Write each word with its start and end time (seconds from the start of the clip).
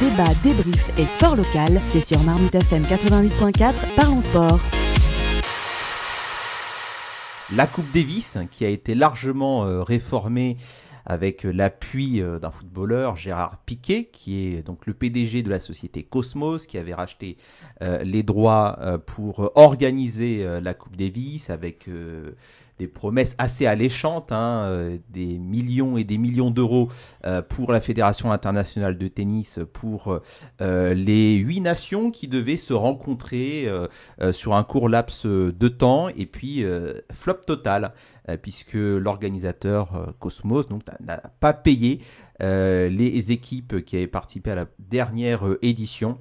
Débat, 0.00 0.28
débrief 0.42 0.98
et 0.98 1.06
sport 1.06 1.36
local, 1.36 1.80
c'est 1.86 2.02
sur 2.02 2.22
Marmite 2.22 2.54
FM 2.54 2.82
88.4, 2.82 3.72
parlons 3.96 4.20
sport. 4.20 4.60
La 7.54 7.66
Coupe 7.66 7.90
Davis, 7.94 8.36
qui 8.50 8.66
a 8.66 8.68
été 8.68 8.94
largement 8.94 9.64
euh, 9.64 9.82
réformée 9.82 10.58
avec 11.06 11.44
l'appui 11.44 12.20
euh, 12.20 12.38
d'un 12.38 12.50
footballeur, 12.50 13.16
Gérard 13.16 13.62
Piquet, 13.64 14.10
qui 14.12 14.48
est 14.48 14.62
donc 14.62 14.84
le 14.84 14.92
PDG 14.92 15.42
de 15.42 15.48
la 15.48 15.58
société 15.58 16.02
Cosmos, 16.02 16.66
qui 16.66 16.76
avait 16.76 16.92
racheté 16.92 17.38
euh, 17.82 18.04
les 18.04 18.22
droits 18.22 18.78
pour 19.06 19.50
organiser 19.54 20.46
la 20.60 20.74
Coupe 20.74 20.96
Davis 20.96 21.48
avec 21.48 21.88
des 22.78 22.88
promesses 22.88 23.34
assez 23.38 23.66
alléchantes, 23.66 24.32
hein, 24.32 24.64
euh, 24.66 24.98
des 25.08 25.38
millions 25.38 25.96
et 25.96 26.04
des 26.04 26.18
millions 26.18 26.50
d'euros 26.50 26.90
euh, 27.24 27.42
pour 27.42 27.72
la 27.72 27.80
Fédération 27.80 28.32
internationale 28.32 28.98
de 28.98 29.08
tennis, 29.08 29.58
pour 29.72 30.20
euh, 30.60 30.94
les 30.94 31.36
huit 31.36 31.60
nations 31.60 32.10
qui 32.10 32.28
devaient 32.28 32.56
se 32.56 32.72
rencontrer 32.72 33.68
sur 34.32 34.54
un 34.54 34.64
court 34.64 34.88
laps 34.88 35.26
de 35.26 35.68
temps, 35.68 36.08
et 36.08 36.26
puis 36.26 36.64
flop 37.12 37.40
total, 37.46 37.92
puisque 38.42 38.74
l'organisateur 38.74 40.14
Cosmos 40.18 40.66
n'a 41.00 41.22
pas 41.40 41.52
payé 41.52 42.00
les 42.40 43.32
équipes 43.32 43.84
qui 43.84 43.96
avaient 43.96 44.06
participé 44.06 44.50
à 44.52 44.54
la 44.54 44.66
dernière 44.78 45.44
édition. 45.62 46.18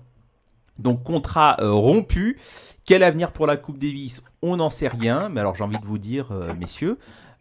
Donc 0.77 1.03
contrat 1.03 1.57
rompu 1.61 2.37
quel 2.85 3.01
avenir 3.01 3.31
pour 3.31 3.47
la 3.47 3.57
Coupe 3.57 3.79
Davis? 3.79 4.21
On 4.43 4.57
n'en 4.57 4.69
sait 4.69 4.87
rien, 4.87 5.27
mais 5.29 5.39
alors 5.39 5.55
j'ai 5.55 5.63
envie 5.63 5.79
de 5.79 5.85
vous 5.85 5.97
dire, 5.97 6.31
euh, 6.31 6.53
messieurs, 6.53 6.99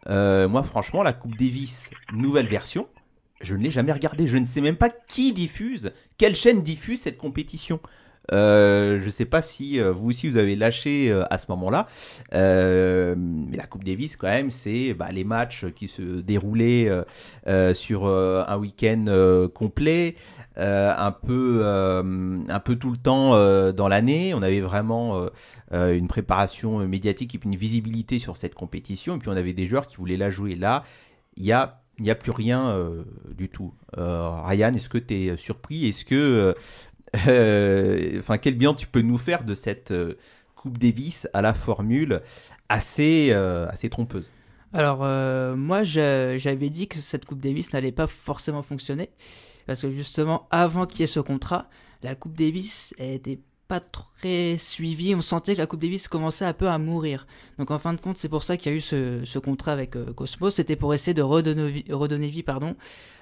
euh, 0.09 0.49
moi 0.49 0.63
franchement, 0.63 1.03
la 1.03 1.13
Coupe 1.13 1.35
Davis, 1.35 1.91
nouvelle 2.11 2.47
version, 2.47 2.87
je 3.41 3.55
ne 3.55 3.61
l'ai 3.61 3.69
jamais 3.69 3.91
regardée. 3.91 4.25
Je 4.25 4.37
ne 4.37 4.45
sais 4.45 4.61
même 4.61 4.75
pas 4.75 4.89
qui 4.89 5.33
diffuse, 5.33 5.91
quelle 6.17 6.35
chaîne 6.35 6.63
diffuse 6.63 7.01
cette 7.01 7.19
compétition. 7.19 7.79
Euh, 8.31 8.99
je 9.01 9.05
ne 9.05 9.11
sais 9.11 9.25
pas 9.25 9.41
si 9.41 9.79
vous 9.79 10.09
aussi 10.09 10.29
vous 10.29 10.37
avez 10.37 10.55
lâché 10.55 11.11
à 11.29 11.37
ce 11.37 11.45
moment-là, 11.49 11.87
mais 12.31 13.57
la 13.57 13.65
Coupe 13.67 13.83
Davis 13.83 14.15
quand 14.15 14.27
même, 14.27 14.51
c'est 14.51 14.93
bah, 14.93 15.11
les 15.11 15.23
matchs 15.23 15.65
qui 15.75 15.87
se 15.87 16.01
déroulaient 16.01 16.89
sur 17.73 18.07
un 18.07 18.57
week-end 18.57 19.47
complet. 19.53 20.15
Euh, 20.57 20.93
un 20.95 21.11
peu 21.11 21.59
euh, 21.63 22.01
tout 22.79 22.89
le 22.89 22.97
temps 22.97 23.35
euh, 23.35 23.73
dans 23.73 23.87
l'année. 23.87 24.33
On 24.33 24.41
avait 24.41 24.61
vraiment 24.61 25.29
une 25.71 26.07
préparation 26.07 26.87
médiatique 26.87 27.35
et 27.35 27.39
une 27.43 27.55
visibilité 27.55 28.19
sur 28.19 28.37
cette 28.37 28.55
compétition. 28.55 29.15
Et 29.15 29.19
puis 29.19 29.29
on 29.29 29.37
avait 29.37 29.53
des 29.53 29.67
joueurs 29.67 29.87
qui 29.87 29.97
voulaient 29.97 30.17
la 30.17 30.31
jouer. 30.31 30.55
Là, 30.55 30.83
il 31.37 31.45
il 31.97 32.03
n'y 32.03 32.11
a 32.11 32.15
plus 32.15 32.31
rien 32.31 32.77
du 33.33 33.47
tout. 33.47 33.73
Ryan, 33.95 34.73
est-ce 34.73 34.89
que 34.89 34.97
tu 34.97 35.13
es 35.13 35.37
surpris? 35.37 35.87
Est-ce 35.87 36.03
que 36.03 36.55
enfin 38.19 38.37
quel 38.37 38.55
bilan 38.55 38.73
tu 38.73 38.87
peux 38.87 39.01
nous 39.01 39.17
faire 39.17 39.43
de 39.43 39.53
cette 39.53 39.93
Coupe 40.55 40.77
Davis 40.77 41.27
à 41.33 41.41
la 41.41 41.53
formule 41.53 42.21
assez 42.69 43.31
assez 43.31 43.89
trompeuse? 43.89 44.29
Alors 44.73 44.99
moi 45.55 45.83
j'avais 45.83 46.69
dit 46.69 46.87
que 46.87 46.99
cette 46.99 47.25
Coupe 47.25 47.39
Davis 47.39 47.73
n'allait 47.73 47.91
pas 47.91 48.07
forcément 48.07 48.63
fonctionner 48.63 49.09
parce 49.65 49.81
que 49.81 49.91
justement, 49.91 50.47
avant 50.51 50.85
qu'il 50.85 51.01
y 51.01 51.03
ait 51.03 51.07
ce 51.07 51.19
contrat, 51.19 51.67
la 52.03 52.15
Coupe 52.15 52.37
Davis 52.37 52.93
n'était 52.99 53.39
pas 53.67 53.79
très 53.79 54.57
suivie. 54.57 55.15
On 55.15 55.21
sentait 55.21 55.53
que 55.55 55.59
la 55.59 55.67
Coupe 55.67 55.81
Davis 55.81 56.07
commençait 56.07 56.45
un 56.45 56.53
peu 56.53 56.67
à 56.67 56.77
mourir. 56.77 57.25
Donc 57.57 57.71
en 57.71 57.79
fin 57.79 57.93
de 57.93 57.99
compte, 57.99 58.17
c'est 58.17 58.29
pour 58.29 58.43
ça 58.43 58.57
qu'il 58.57 58.71
y 58.71 58.75
a 58.75 58.77
eu 58.77 58.81
ce, 58.81 59.39
contrat 59.39 59.71
avec 59.71 59.95
euh, 59.95 60.13
Cosmos. 60.13 60.53
C'était 60.53 60.75
pour 60.75 60.93
essayer 60.93 61.15
de 61.15 61.23
redonner, 61.23 62.29
vie 62.29 62.43
pardon, 62.43 62.75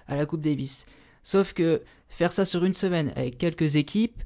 à 0.07 0.15
la 0.15 0.25
Coupe 0.25 0.41
Davis. 0.41 0.85
Sauf 1.23 1.53
que 1.53 1.81
faire 2.13 2.31
ça 2.31 2.45
sur 2.45 2.63
une 2.63 2.73
semaine 2.73 3.11
avec 3.15 3.37
quelques 3.37 3.75
équipes, 3.75 4.21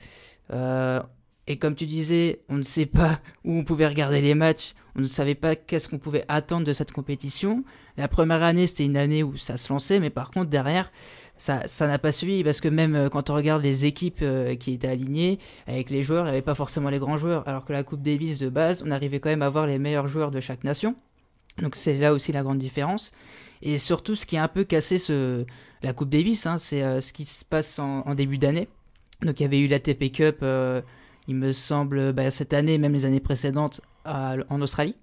euh, 0.53 1.01
et 1.47 1.57
comme 1.57 1.75
tu 1.75 1.85
disais, 1.85 2.41
on 2.49 2.57
ne 2.57 2.63
sait 2.63 2.85
pas 2.85 3.19
où 3.45 3.53
on 3.53 3.63
pouvait 3.63 3.87
regarder 3.87 4.21
les 4.21 4.33
matchs, 4.33 4.73
on 4.95 5.01
ne 5.01 5.07
savait 5.07 5.35
pas 5.35 5.55
qu'est-ce 5.55 5.87
qu'on 5.87 5.99
pouvait 5.99 6.25
attendre 6.27 6.65
de 6.65 6.73
cette 6.73 6.91
compétition. 6.91 7.63
La 7.97 8.07
première 8.07 8.43
année, 8.43 8.67
c'était 8.67 8.85
une 8.85 8.97
année 8.97 9.23
où 9.23 9.37
ça 9.37 9.55
se 9.55 9.71
lançait, 9.71 9.99
mais 9.99 10.09
par 10.09 10.31
contre, 10.31 10.49
derrière, 10.49 10.91
ça 11.37 11.63
n'a 11.81 11.99
pas 11.99 12.11
suivi 12.11 12.43
parce 12.43 12.61
que 12.61 12.67
même 12.67 12.95
euh, 12.95 13.09
quand 13.09 13.29
on 13.29 13.35
regarde 13.35 13.61
les 13.61 13.85
équipes 13.85 14.19
euh, 14.23 14.55
qui 14.55 14.73
étaient 14.73 14.87
alignées 14.87 15.39
avec 15.67 15.89
les 15.89 16.03
joueurs, 16.03 16.25
il 16.25 16.29
n'y 16.29 16.31
avait 16.31 16.41
pas 16.41 16.55
forcément 16.55 16.89
les 16.89 16.99
grands 16.99 17.17
joueurs. 17.17 17.47
Alors 17.47 17.63
que 17.63 17.73
la 17.73 17.83
Coupe 17.83 18.01
Davis 18.01 18.39
de 18.39 18.49
base, 18.49 18.83
on 18.85 18.91
arrivait 18.91 19.19
quand 19.19 19.29
même 19.29 19.43
à 19.43 19.49
voir 19.49 19.67
les 19.67 19.77
meilleurs 19.77 20.07
joueurs 20.07 20.31
de 20.31 20.39
chaque 20.39 20.63
nation. 20.63 20.95
Donc 21.61 21.75
c'est 21.75 21.97
là 21.97 22.13
aussi 22.13 22.31
la 22.31 22.43
grande 22.43 22.59
différence. 22.59 23.11
Et 23.61 23.77
surtout, 23.79 24.15
ce 24.15 24.25
qui 24.25 24.37
a 24.37 24.43
un 24.43 24.47
peu 24.47 24.63
cassé 24.63 24.99
ce, 24.99 25.45
la 25.81 25.93
Coupe 25.93 26.09
Davis, 26.09 26.45
hein, 26.45 26.57
c'est 26.57 26.83
euh, 26.83 27.01
ce 27.01 27.13
qui 27.13 27.25
se 27.25 27.45
passe 27.45 27.79
en, 27.79 28.15
début 28.15 28.37
d'année. 28.37 28.67
Donc 29.21 29.39
il 29.39 29.43
y 29.43 29.45
avait 29.45 29.59
eu 29.59 29.67
la 29.67 29.79
TP 29.79 30.11
Cup, 30.11 30.45
il 31.27 31.35
me 31.35 31.51
semble, 31.51 32.13
bah, 32.13 32.29
cette 32.29 32.53
année, 32.53 32.77
même 32.77 32.93
les 32.93 33.05
années 33.05 33.19
précédentes, 33.19 33.81
en 34.05 34.61
Australie. 34.61 34.95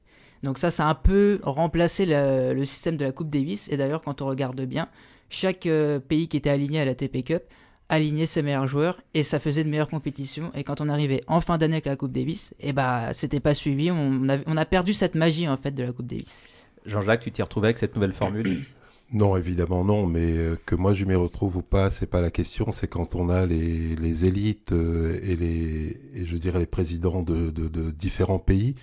Donc 0.44 0.58
ça, 0.58 0.70
ça 0.70 0.86
a 0.86 0.90
un 0.90 0.94
peu 0.94 1.40
remplacé 1.42 2.06
le 2.06 2.64
système 2.64 2.96
de 2.96 3.04
la 3.04 3.12
Coupe 3.12 3.30
Davis. 3.30 3.68
Et 3.70 3.76
d'ailleurs, 3.76 4.02
quand 4.02 4.22
on 4.22 4.26
regarde 4.26 4.60
bien, 4.62 4.88
chaque 5.30 5.66
euh, 5.66 5.98
pays 5.98 6.28
qui 6.28 6.36
était 6.36 6.50
aligné 6.50 6.80
à 6.80 6.84
la 6.84 6.94
TP 6.94 7.24
Cup 7.24 7.42
alignait 7.88 8.26
ses 8.26 8.42
meilleurs 8.42 8.66
joueurs 8.66 9.00
et 9.12 9.22
ça 9.22 9.38
faisait 9.38 9.64
de 9.64 9.68
meilleures 9.68 9.88
compétitions. 9.88 10.52
Et 10.54 10.64
quand 10.64 10.80
on 10.80 10.88
arrivait 10.88 11.22
en 11.26 11.40
fin 11.40 11.58
d'année 11.58 11.74
avec 11.74 11.86
la 11.86 11.96
Coupe 11.96 12.12
Davis, 12.12 12.54
et 12.60 12.68
eh 12.68 12.72
bah 12.72 13.12
c'était 13.12 13.40
pas 13.40 13.54
suivi. 13.54 13.90
On 13.90 14.28
a 14.28 14.64
perdu 14.64 14.94
cette 14.94 15.14
magie 15.14 15.48
en 15.48 15.56
fait 15.56 15.72
de 15.72 15.82
la 15.82 15.92
Coupe 15.92 16.06
Davis. 16.06 16.46
Jean-Jacques, 16.86 17.20
tu 17.20 17.32
t'y 17.32 17.42
retrouvais 17.42 17.68
avec 17.68 17.78
cette 17.78 17.94
nouvelle 17.94 18.12
formule 18.12 18.62
Non, 19.12 19.36
évidemment 19.36 19.84
non, 19.84 20.06
mais 20.06 20.32
euh, 20.32 20.58
que 20.66 20.74
moi 20.74 20.94
je 20.94 21.04
m'y 21.04 21.14
retrouve 21.14 21.58
ou 21.58 21.62
pas, 21.62 21.90
c'est 21.90 22.06
pas 22.06 22.20
la 22.20 22.30
question. 22.30 22.72
C'est 22.72 22.88
quand 22.88 23.14
on 23.14 23.28
a 23.28 23.46
les, 23.46 24.24
élites 24.24 24.72
euh, 24.72 25.20
et 25.22 25.36
les, 25.36 26.00
et 26.14 26.26
je 26.26 26.36
dirais 26.36 26.58
les 26.58 26.66
présidents 26.66 27.22
de, 27.22 27.50
de, 27.50 27.68
de 27.68 27.90
différents 27.90 28.38
pays 28.38 28.74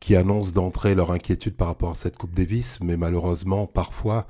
qui 0.00 0.14
annoncent 0.14 0.52
d'entrée 0.52 0.94
leur 0.94 1.10
inquiétude 1.10 1.56
par 1.56 1.68
rapport 1.68 1.90
à 1.90 1.94
cette 1.94 2.16
Coupe 2.16 2.34
Davis, 2.34 2.78
mais 2.80 2.96
malheureusement 2.96 3.66
parfois 3.66 4.26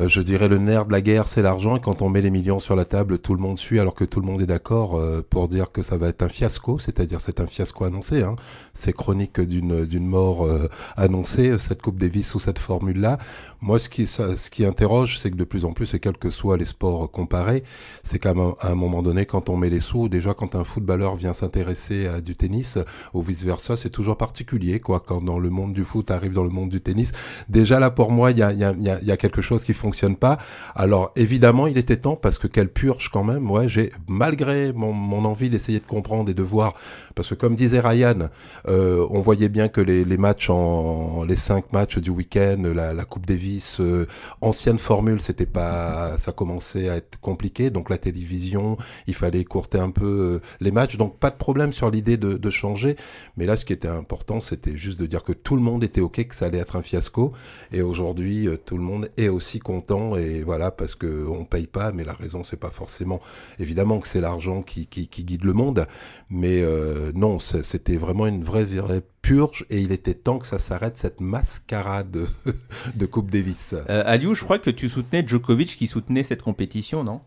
euh, 0.00 0.08
je 0.08 0.20
dirais 0.20 0.48
le 0.48 0.58
nerf 0.58 0.86
de 0.86 0.92
la 0.92 1.00
guerre, 1.00 1.28
c'est 1.28 1.42
l'argent. 1.42 1.76
Et 1.76 1.80
quand 1.80 2.02
on 2.02 2.08
met 2.08 2.20
les 2.20 2.30
millions 2.30 2.58
sur 2.58 2.74
la 2.74 2.84
table, 2.84 3.18
tout 3.18 3.34
le 3.34 3.40
monde 3.40 3.58
suit, 3.58 3.78
alors 3.78 3.94
que 3.94 4.04
tout 4.04 4.20
le 4.20 4.26
monde 4.26 4.42
est 4.42 4.46
d'accord 4.46 4.96
euh, 4.96 5.24
pour 5.28 5.48
dire 5.48 5.70
que 5.70 5.82
ça 5.82 5.96
va 5.96 6.08
être 6.08 6.22
un 6.22 6.28
fiasco. 6.28 6.78
C'est-à-dire, 6.78 7.20
c'est 7.20 7.40
un 7.40 7.46
fiasco 7.46 7.84
annoncé. 7.84 8.22
Hein. 8.22 8.34
C'est 8.72 8.92
chronique 8.92 9.40
d'une 9.40 9.84
d'une 9.84 10.06
mort 10.06 10.46
euh, 10.46 10.68
annoncée. 10.96 11.56
Cette 11.58 11.80
Coupe 11.80 11.98
Davis 11.98 12.26
sous 12.26 12.40
cette 12.40 12.58
formule-là. 12.58 13.18
Moi, 13.60 13.78
ce 13.78 13.88
qui 13.88 14.06
ce 14.06 14.50
qui 14.50 14.64
interroge, 14.66 15.18
c'est 15.18 15.30
que 15.30 15.36
de 15.36 15.44
plus 15.44 15.64
en 15.64 15.72
plus, 15.72 15.94
et 15.94 16.00
quels 16.00 16.18
que 16.18 16.30
soient 16.30 16.56
les 16.56 16.64
sports 16.64 17.10
comparés, 17.10 17.62
c'est 18.02 18.18
qu'à 18.18 18.34
un 18.62 18.74
moment 18.74 19.02
donné, 19.02 19.26
quand 19.26 19.48
on 19.48 19.56
met 19.56 19.70
les 19.70 19.80
sous, 19.80 20.08
déjà 20.08 20.34
quand 20.34 20.54
un 20.56 20.64
footballeur 20.64 21.16
vient 21.16 21.32
s'intéresser 21.32 22.06
à 22.08 22.20
du 22.20 22.34
tennis 22.34 22.78
ou 23.14 23.22
vice 23.22 23.42
versa, 23.42 23.76
c'est 23.76 23.90
toujours 23.90 24.16
particulier, 24.16 24.80
quoi. 24.80 25.00
Quand 25.00 25.22
dans 25.22 25.38
le 25.38 25.50
monde 25.50 25.72
du 25.72 25.84
foot 25.84 26.10
arrive 26.10 26.32
dans 26.32 26.44
le 26.44 26.50
monde 26.50 26.68
du 26.68 26.80
tennis, 26.80 27.12
déjà 27.48 27.78
là 27.78 27.90
pour 27.90 28.10
moi, 28.10 28.32
il 28.32 28.38
y 28.38 28.42
a, 28.42 28.52
y, 28.52 28.64
a, 28.64 28.74
y 28.74 29.10
a 29.10 29.16
quelque 29.16 29.40
chose 29.40 29.64
qui 29.64 29.72
fonctionne 29.84 30.16
pas. 30.16 30.38
Alors 30.74 31.12
évidemment, 31.14 31.66
il 31.66 31.76
était 31.76 31.98
temps 31.98 32.16
parce 32.16 32.38
que 32.38 32.46
quelle 32.46 32.70
purge 32.70 33.10
quand 33.10 33.22
même. 33.22 33.50
Ouais, 33.50 33.68
j'ai 33.68 33.92
malgré 34.08 34.72
mon, 34.72 35.24
envie 35.26 35.50
d'essayer 35.50 35.78
de 35.78 35.84
comprendre 35.84 36.30
et 36.30 36.34
de 36.34 36.42
voir, 36.42 36.72
parce 37.14 37.28
que 37.28 37.34
comme 37.34 37.54
disait 37.54 37.80
Ryan, 37.80 38.30
euh, 38.66 39.06
on 39.10 39.20
voyait 39.20 39.50
bien 39.50 39.68
que 39.68 39.82
les, 39.82 40.16
matchs 40.16 40.48
en 40.48 41.24
les 41.24 41.36
cinq 41.36 41.72
matchs 41.72 41.98
du 41.98 42.10
week-end, 42.10 42.62
la, 42.74 43.04
Coupe 43.04 43.26
Davis, 43.26 43.78
euh, 43.80 44.06
ancienne 44.40 44.78
formule, 44.78 45.20
c'était 45.20 45.44
pas, 45.60 46.16
ça 46.16 46.32
commençait 46.32 46.88
à 46.88 46.96
être 46.96 47.20
compliqué. 47.20 47.68
Donc 47.68 47.90
la 47.90 47.98
télévision, 47.98 48.78
il 49.06 49.14
fallait 49.14 49.40
écourter 49.40 49.78
un 49.78 49.90
peu 49.90 50.06
euh, 50.06 50.40
les 50.60 50.70
matchs. 50.70 50.96
Donc 50.96 51.18
pas 51.18 51.30
de 51.30 51.36
problème 51.36 51.74
sur 51.74 51.90
l'idée 51.90 52.16
de, 52.16 52.34
de 52.34 52.50
changer. 52.50 52.96
Mais 53.36 53.44
là, 53.44 53.58
ce 53.58 53.66
qui 53.66 53.74
était 53.74 53.88
important, 53.88 54.40
c'était 54.40 54.78
juste 54.78 54.98
de 54.98 55.04
dire 55.04 55.22
que 55.22 55.34
tout 55.34 55.56
le 55.56 55.62
monde 55.62 55.84
était 55.84 56.00
ok, 56.00 56.26
que 56.28 56.34
ça 56.34 56.46
allait 56.46 56.58
être 56.58 56.76
un 56.76 56.82
fiasco. 56.82 57.32
Et 57.70 57.82
aujourd'hui, 57.82 58.48
tout 58.64 58.78
le 58.78 58.82
monde 58.82 59.10
est 59.18 59.28
aussi 59.28 59.58
content 59.58 59.73
et 60.16 60.42
voilà 60.42 60.70
parce 60.70 60.94
que 60.94 61.26
on 61.26 61.44
paye 61.44 61.66
pas 61.66 61.92
mais 61.92 62.04
la 62.04 62.12
raison 62.12 62.44
c'est 62.44 62.58
pas 62.58 62.70
forcément 62.70 63.20
évidemment 63.58 64.00
que 64.00 64.08
c'est 64.08 64.20
l'argent 64.20 64.62
qui, 64.62 64.86
qui, 64.86 65.06
guide 65.06 65.44
le 65.44 65.52
monde 65.52 65.86
mais 66.30 66.62
euh, 66.62 67.12
non 67.14 67.38
c'était 67.38 67.96
vraiment 67.96 68.26
une 68.26 68.44
vraie, 68.44 68.64
vraie 68.64 69.02
purge 69.22 69.64
et 69.70 69.78
il 69.78 69.92
était 69.92 70.14
temps 70.14 70.38
que 70.38 70.46
ça 70.46 70.58
s'arrête 70.58 70.96
cette 70.98 71.20
mascarade 71.20 72.26
de 72.94 73.06
Coupe 73.06 73.30
Davis. 73.30 73.74
Euh, 73.88 74.02
Aliou, 74.06 74.34
je 74.34 74.44
crois 74.44 74.58
que 74.58 74.70
tu 74.70 74.88
soutenais 74.88 75.26
Djokovic 75.26 75.76
qui 75.76 75.86
soutenait 75.86 76.22
cette 76.22 76.42
compétition, 76.42 77.04
non? 77.04 77.20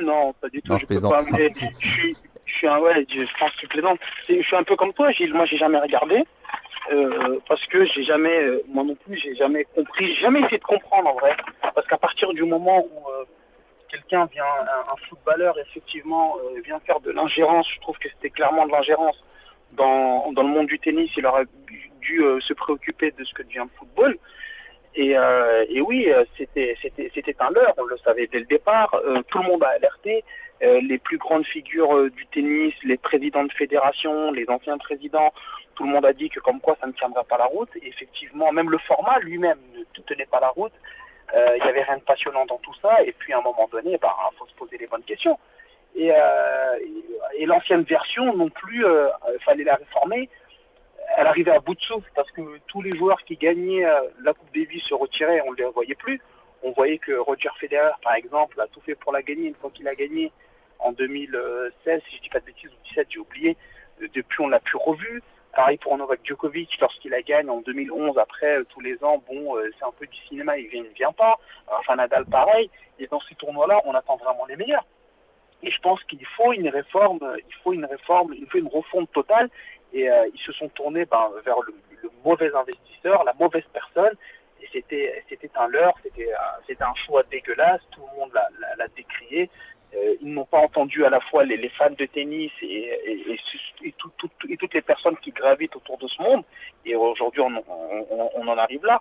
Non, 0.00 0.32
pas 0.40 0.48
du 0.48 0.62
tout. 0.62 0.76
je, 0.78 0.86
je, 0.88 1.88
suis, 1.88 2.16
je 2.46 2.52
suis 2.52 2.68
un 2.68 2.78
ouais, 2.78 3.06
je 3.08 3.38
pense 3.38 3.52
que 3.52 3.60
tu 3.60 3.68
plaisantes. 3.68 3.98
Je 4.28 4.42
suis 4.42 4.56
un 4.56 4.62
peu 4.62 4.76
comme 4.76 4.92
toi, 4.92 5.10
Gilles. 5.12 5.34
Moi, 5.34 5.44
j'ai 5.46 5.58
jamais 5.58 5.78
regardé. 5.78 6.24
Euh, 6.90 7.38
parce 7.46 7.64
que 7.66 7.84
j'ai 7.86 8.02
jamais, 8.04 8.42
euh, 8.44 8.62
moi 8.68 8.84
non 8.84 8.94
plus, 8.94 9.18
j'ai 9.18 9.34
jamais 9.34 9.64
compris, 9.64 10.14
j'ai 10.14 10.20
jamais 10.22 10.40
essayé 10.40 10.58
de 10.58 10.64
comprendre 10.64 11.10
en 11.10 11.14
vrai. 11.14 11.36
Parce 11.74 11.86
qu'à 11.86 11.98
partir 11.98 12.32
du 12.32 12.44
moment 12.44 12.78
où 12.78 13.10
euh, 13.10 13.24
quelqu'un 13.90 14.26
vient, 14.26 14.44
un, 14.44 14.96
footballeur 15.08 15.58
effectivement 15.58 16.36
vient 16.64 16.80
faire 16.80 17.00
de 17.00 17.10
l'ingérence, 17.10 17.66
je 17.74 17.80
trouve 17.80 17.98
que 17.98 18.08
c'était 18.08 18.30
clairement 18.30 18.66
de 18.66 18.72
l'ingérence 18.72 19.22
dans, 19.74 20.32
dans 20.32 20.42
le 20.42 20.48
monde 20.48 20.66
du 20.66 20.78
tennis, 20.78 21.10
il 21.16 21.26
aurait 21.26 21.46
dû 22.00 22.22
se 22.40 22.54
préoccuper 22.54 23.10
de 23.10 23.24
ce 23.24 23.34
que 23.34 23.42
devient 23.42 23.64
le 23.64 23.78
football. 23.78 24.16
Et, 24.94 25.14
et 25.68 25.80
oui, 25.80 26.08
c'était 26.36 27.36
un 27.40 27.50
leurre, 27.50 27.74
on 27.78 27.84
le 27.84 27.96
savait 27.98 28.26
dès 28.26 28.40
le 28.40 28.46
départ. 28.46 28.90
tout 29.28 29.38
le 29.38 29.44
monde 29.44 29.62
a 29.62 29.68
alerté. 29.68 30.24
les 30.60 30.98
plus 30.98 31.18
grandes 31.18 31.46
figures 31.46 32.10
du 32.10 32.26
tennis, 32.26 32.74
les 32.82 32.96
présidents 32.96 33.44
de 33.44 33.52
fédération, 33.52 34.32
les 34.32 34.48
anciens 34.48 34.78
présidents, 34.78 35.32
tout 35.76 35.84
le 35.84 35.90
monde 35.90 36.04
a 36.04 36.12
dit 36.12 36.28
que 36.28 36.40
comme 36.40 36.60
quoi 36.60 36.76
ça 36.80 36.86
ne 36.88 36.92
tiendra 36.92 37.22
pas 37.24 37.38
la 37.38 37.44
route. 37.44 37.70
Effectivement, 37.82 38.50
même 38.50 38.70
le 38.70 38.78
format 38.78 39.18
lui-même 39.20 39.60
ne 39.76 40.02
tenait 40.02 40.26
pas 40.26 40.40
la 40.40 40.48
route. 40.48 40.72
Il 41.34 41.62
n'y 41.62 41.68
avait 41.68 41.82
rien 41.82 41.98
de 41.98 42.02
passionnant 42.02 42.46
dans 42.46 42.58
tout 42.58 42.74
ça. 42.82 43.02
Et 43.04 43.12
puis 43.12 43.32
à 43.32 43.38
un 43.38 43.42
moment 43.42 43.68
donné, 43.70 43.92
il 43.92 43.98
bah, 43.98 44.16
faut 44.36 44.46
se 44.46 44.54
poser 44.54 44.78
les 44.78 44.86
bonnes 44.86 45.04
questions. 45.04 45.38
Et, 45.94 46.10
et 47.36 47.46
l'ancienne 47.46 47.82
version 47.82 48.34
non 48.34 48.48
plus, 48.48 48.84
il 48.84 49.44
fallait 49.44 49.64
la 49.64 49.76
réformer 49.76 50.28
elle 51.16 51.26
arrivait 51.26 51.52
à 51.52 51.60
bout 51.60 51.74
de 51.74 51.80
souffle 51.80 52.10
parce 52.14 52.30
que 52.30 52.42
tous 52.66 52.82
les 52.82 52.96
joueurs 52.96 53.22
qui 53.24 53.36
gagnaient 53.36 53.84
euh, 53.84 54.00
la 54.22 54.34
Coupe 54.34 54.52
Davis 54.54 54.82
se 54.84 54.94
retiraient, 54.94 55.42
on 55.46 55.52
ne 55.52 55.56
les 55.56 55.64
voyait 55.64 55.94
plus. 55.94 56.20
On 56.62 56.72
voyait 56.72 56.98
que 56.98 57.12
Roger 57.12 57.50
Federer, 57.58 57.92
par 58.02 58.14
exemple, 58.14 58.60
a 58.60 58.66
tout 58.66 58.80
fait 58.80 58.94
pour 58.94 59.12
la 59.12 59.22
gagner 59.22 59.48
une 59.48 59.54
fois 59.54 59.70
qu'il 59.70 59.86
a 59.88 59.94
gagné 59.94 60.32
en 60.80 60.92
2016, 60.92 62.02
si 62.08 62.16
je 62.16 62.22
dis 62.22 62.28
pas 62.28 62.40
de 62.40 62.46
bêtises, 62.46 62.70
ou 62.70 62.82
2017, 62.94 63.06
j'ai 63.10 63.18
oublié. 63.18 63.56
Euh, 64.02 64.08
depuis, 64.14 64.42
on 64.42 64.48
l'a 64.48 64.60
plus 64.60 64.76
revu. 64.76 65.22
Pareil 65.54 65.78
pour 65.78 65.96
Novak 65.96 66.20
Djokovic, 66.24 66.78
lorsqu'il 66.80 67.14
a 67.14 67.22
gagné 67.22 67.50
en 67.50 67.60
2011, 67.62 68.18
après, 68.18 68.58
euh, 68.58 68.64
tous 68.68 68.80
les 68.80 69.02
ans, 69.02 69.22
bon, 69.28 69.56
c'est 69.78 69.84
un 69.84 69.92
peu 69.98 70.06
du 70.06 70.16
cinéma, 70.28 70.58
il 70.58 70.82
ne 70.82 70.88
vient 70.94 71.12
pas. 71.12 71.38
Enfin, 71.80 71.96
Nadal, 71.96 72.26
pareil. 72.26 72.70
Et 72.98 73.06
dans 73.06 73.20
ces 73.28 73.34
tournois-là, 73.36 73.80
on 73.84 73.94
attend 73.94 74.16
vraiment 74.16 74.46
les 74.46 74.56
meilleurs. 74.56 74.84
Et 75.62 75.70
je 75.70 75.80
pense 75.80 76.02
qu'il 76.04 76.24
faut 76.36 76.52
une 76.52 76.68
réforme, 76.68 77.18
il 77.36 77.54
faut 77.62 77.72
une 77.72 77.84
réforme, 77.84 78.34
il 78.34 78.46
faut 78.46 78.58
une 78.58 78.68
refonte 78.68 79.10
totale 79.12 79.50
et 79.92 80.08
euh, 80.08 80.28
ils 80.32 80.40
se 80.40 80.52
sont 80.52 80.68
tournés 80.68 81.04
ben, 81.04 81.30
vers 81.44 81.60
le, 81.60 81.74
mauvais 82.24 82.54
investisseur, 82.54 83.24
la 83.24 83.34
mauvaise 83.34 83.64
personne, 83.72 84.12
et 84.60 84.68
c'était 84.72 85.24
c'était 85.28 85.50
un 85.56 85.68
leurre, 85.68 85.94
c'était 86.04 86.82
un 86.82 86.94
choix 87.06 87.22
dégueulasse, 87.30 87.80
tout 87.90 88.02
le 88.12 88.20
monde 88.20 88.32
l'a 88.76 88.88
décrié. 88.96 89.50
Euh, 89.94 90.16
ils 90.20 90.32
n'ont 90.32 90.44
pas 90.44 90.58
entendu 90.58 91.04
à 91.04 91.10
la 91.10 91.20
fois 91.20 91.44
les, 91.44 91.68
fans 91.70 91.90
de 91.90 92.04
tennis 92.04 92.52
et, 92.60 92.90
et, 93.06 93.94
toutes 93.96 94.74
les 94.74 94.82
personnes 94.82 95.16
qui 95.18 95.30
gravitent 95.30 95.74
autour 95.76 95.96
de 95.98 96.06
ce 96.08 96.20
monde. 96.22 96.44
Et 96.84 96.94
aujourd'hui, 96.94 97.40
on, 97.40 97.64
on, 98.34 98.48
en 98.48 98.58
arrive 98.58 98.84
là. 98.84 99.00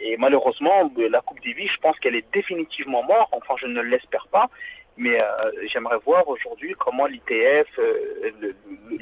Et 0.00 0.16
malheureusement, 0.16 0.90
la 0.96 1.20
Coupe 1.20 1.40
Davis, 1.44 1.70
je 1.70 1.80
pense 1.80 1.96
qu'elle 2.00 2.16
est 2.16 2.26
définitivement 2.32 3.04
morte. 3.04 3.28
Enfin, 3.32 3.54
je 3.60 3.66
ne 3.66 3.80
l'espère 3.80 4.26
pas. 4.28 4.50
Mais 4.96 5.20
euh, 5.20 5.24
j'aimerais 5.72 5.98
voir 6.04 6.26
aujourd'hui 6.28 6.74
comment 6.78 7.06
l'ITF, 7.06 7.68
euh, 7.78 8.52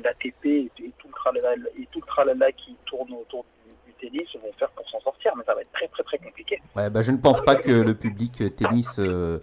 l'ATP 0.03 0.47
et, 0.47 0.71
tout 0.99 1.09
le 1.09 2.07
tralala, 2.07 2.53
qui 2.53 2.77
tourne 2.87 3.13
autour 3.13 3.45
du, 3.87 3.93
tennis 4.01 4.29
vont 4.43 4.53
faire 4.59 4.71
pour 4.71 4.89
s'en 4.89 5.01
sortir. 5.01 5.33
Mais 5.37 5.45
ça 5.45 5.55
va 5.55 5.61
être 5.61 5.73
très 5.73 5.89
très 5.89 6.03
très 6.03 6.19
compliqué. 6.19 6.61
Ouais, 6.75 6.89
bah, 6.89 7.03
je 7.03 7.13
ne 7.13 7.19
pense 7.19 7.43
pas 7.43 7.57
que 7.57 7.71
le 7.71 7.95
public 7.95 8.55
tennis 8.57 8.99
euh, 8.99 9.41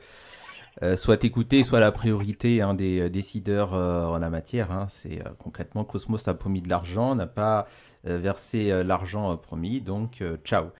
soit 0.95 1.23
écouté, 1.23 1.63
soit 1.63 1.79
la 1.79 1.91
priorité 1.91 2.61
hein, 2.61 2.73
des 2.73 3.09
décideurs 3.09 3.73
en 3.73 4.17
la 4.17 4.29
matière. 4.29 4.71
Hein. 4.71 4.87
C'est 4.89 5.21
concrètement 5.37 5.83
Cosmos 5.83 6.27
a 6.27 6.33
promis 6.33 6.61
de 6.61 6.69
l'argent, 6.69 7.13
n'a 7.15 7.27
pas 7.27 7.67
versé 8.03 8.83
l'argent 8.83 9.37
promis, 9.37 9.81
donc 9.81 10.23
ciao. 10.43 10.65